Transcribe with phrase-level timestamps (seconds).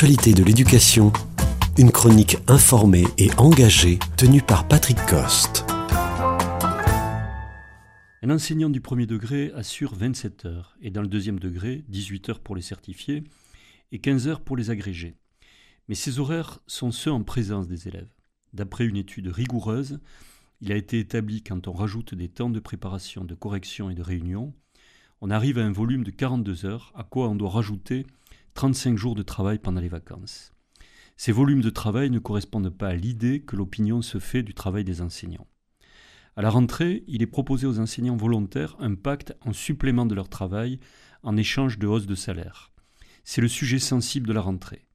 [0.00, 1.12] De l'éducation,
[1.76, 5.66] une chronique informée et engagée tenue par Patrick Coste.
[8.22, 12.40] Un enseignant du premier degré assure 27 heures et dans le deuxième degré, 18 heures
[12.40, 13.24] pour les certifiés
[13.92, 15.16] et 15 heures pour les agrégés.
[15.86, 18.14] Mais ces horaires sont ceux en présence des élèves.
[18.54, 20.00] D'après une étude rigoureuse,
[20.62, 24.02] il a été établi quand on rajoute des temps de préparation, de correction et de
[24.02, 24.54] réunion,
[25.20, 28.06] on arrive à un volume de 42 heures, à quoi on doit rajouter
[28.54, 30.52] 35 jours de travail pendant les vacances.
[31.16, 34.84] Ces volumes de travail ne correspondent pas à l'idée que l'opinion se fait du travail
[34.84, 35.46] des enseignants.
[36.36, 40.28] À la rentrée, il est proposé aux enseignants volontaires un pacte en supplément de leur
[40.28, 40.80] travail
[41.22, 42.72] en échange de hausse de salaire.
[43.24, 44.86] C'est le sujet sensible de la rentrée.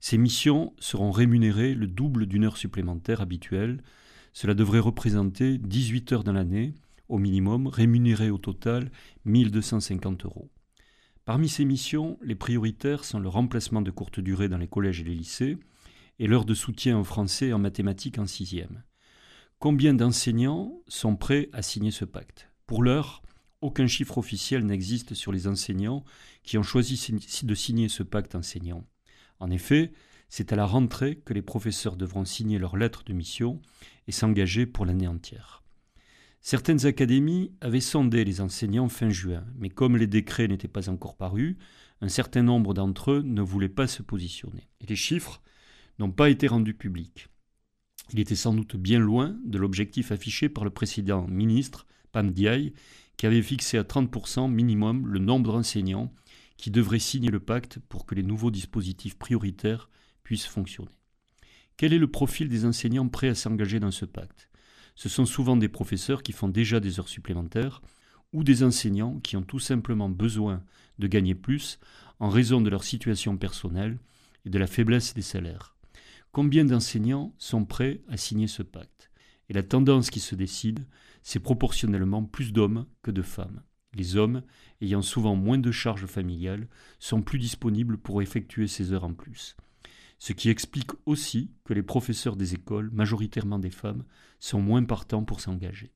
[0.00, 3.82] Ces missions seront rémunérées le double d'une heure supplémentaire habituelle.
[4.32, 6.74] Cela devrait représenter 18 heures dans l'année,
[7.08, 8.90] au minimum, rémunérées au total
[9.24, 10.50] 1250 euros.
[11.28, 15.04] Parmi ces missions, les prioritaires sont le remplacement de courte durée dans les collèges et
[15.04, 15.58] les lycées
[16.18, 18.82] et l'heure de soutien en français et en mathématiques en sixième.
[19.58, 22.48] Combien d'enseignants sont prêts à signer ce pacte?
[22.66, 23.20] Pour l'heure,
[23.60, 26.02] aucun chiffre officiel n'existe sur les enseignants
[26.44, 27.12] qui ont choisi
[27.42, 28.86] de signer ce pacte enseignant.
[29.38, 29.92] En effet,
[30.30, 33.60] c'est à la rentrée que les professeurs devront signer leur lettre de mission
[34.06, 35.62] et s'engager pour l'année entière.
[36.40, 41.16] Certaines académies avaient sondé les enseignants fin juin, mais comme les décrets n'étaient pas encore
[41.16, 41.56] parus,
[42.00, 44.68] un certain nombre d'entre eux ne voulaient pas se positionner.
[44.80, 45.42] Et les chiffres
[45.98, 47.28] n'ont pas été rendus publics.
[48.12, 52.72] Il était sans doute bien loin de l'objectif affiché par le précédent ministre, Pam Diaye,
[53.16, 56.12] qui avait fixé à 30% minimum le nombre d'enseignants
[56.56, 59.90] qui devraient signer le pacte pour que les nouveaux dispositifs prioritaires
[60.22, 60.96] puissent fonctionner.
[61.76, 64.48] Quel est le profil des enseignants prêts à s'engager dans ce pacte?
[64.98, 67.82] Ce sont souvent des professeurs qui font déjà des heures supplémentaires
[68.32, 70.64] ou des enseignants qui ont tout simplement besoin
[70.98, 71.78] de gagner plus
[72.18, 74.00] en raison de leur situation personnelle
[74.44, 75.76] et de la faiblesse des salaires.
[76.32, 79.12] Combien d'enseignants sont prêts à signer ce pacte?
[79.48, 80.84] Et la tendance qui se décide,
[81.22, 83.62] c'est proportionnellement plus d'hommes que de femmes.
[83.94, 84.42] Les hommes,
[84.80, 86.66] ayant souvent moins de charges familiales,
[86.98, 89.54] sont plus disponibles pour effectuer ces heures en plus
[90.18, 94.04] ce qui explique aussi que les professeurs des écoles, majoritairement des femmes,
[94.40, 95.92] sont moins partants pour s'engager.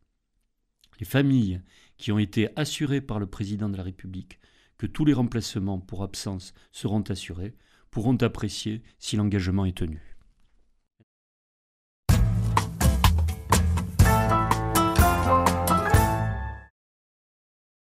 [1.00, 1.60] Les familles
[1.96, 4.38] qui ont été assurées par le président de la République
[4.78, 7.54] que tous les remplacements pour absence seront assurés
[7.90, 10.11] pourront apprécier si l'engagement est tenu.